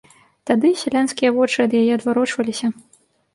[0.49, 2.73] Тады сялянскія вочы ад яе адварочваліся.